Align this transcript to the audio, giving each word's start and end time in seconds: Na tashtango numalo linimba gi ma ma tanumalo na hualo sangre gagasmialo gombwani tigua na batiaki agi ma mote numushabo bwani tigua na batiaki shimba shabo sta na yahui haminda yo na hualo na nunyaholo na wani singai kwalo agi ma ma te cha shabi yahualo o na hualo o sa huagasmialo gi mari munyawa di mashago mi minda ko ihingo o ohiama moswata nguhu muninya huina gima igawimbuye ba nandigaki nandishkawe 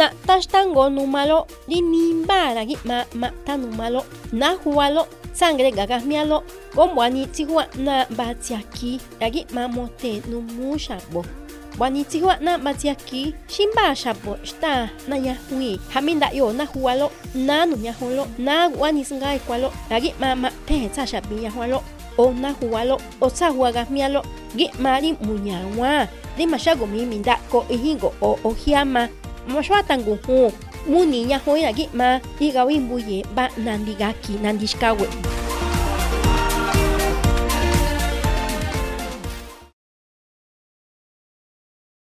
Na 0.00 0.08
tashtango 0.26 0.88
numalo 0.88 1.44
linimba 1.68 2.56
gi 2.64 2.76
ma 2.88 3.04
ma 3.20 3.28
tanumalo 3.44 4.00
na 4.32 4.56
hualo 4.56 5.04
sangre 5.32 5.68
gagasmialo 5.70 6.40
gombwani 6.74 7.26
tigua 7.26 7.66
na 7.76 8.06
batiaki 8.16 8.96
agi 9.20 9.44
ma 9.52 9.68
mote 9.68 10.22
numushabo 10.28 11.20
bwani 11.76 12.04
tigua 12.04 12.36
na 12.40 12.58
batiaki 12.58 13.34
shimba 13.48 13.96
shabo 13.96 14.38
sta 14.42 14.88
na 15.08 15.16
yahui 15.16 15.80
haminda 15.92 16.30
yo 16.32 16.52
na 16.52 16.64
hualo 16.64 17.10
na 17.34 17.66
nunyaholo 17.66 18.26
na 18.38 18.68
wani 18.68 19.04
singai 19.04 19.38
kwalo 19.38 19.72
agi 19.90 20.14
ma 20.20 20.34
ma 20.34 20.50
te 20.66 20.88
cha 20.96 21.06
shabi 21.06 21.44
yahualo 21.44 21.82
o 22.18 22.32
na 22.32 22.50
hualo 22.56 23.00
o 23.20 23.28
sa 23.28 23.48
huagasmialo 23.52 24.24
gi 24.56 24.70
mari 24.80 25.12
munyawa 25.12 26.08
di 26.36 26.46
mashago 26.46 26.86
mi 26.86 27.04
minda 27.06 27.36
ko 27.52 27.64
ihingo 27.68 28.14
o 28.20 28.38
ohiama 28.44 29.08
moswata 29.48 29.98
nguhu 29.98 30.52
muninya 30.88 31.38
huina 31.38 31.72
gima 31.72 32.20
igawimbuye 32.40 33.24
ba 33.34 33.50
nandigaki 33.56 34.32
nandishkawe 34.42 35.08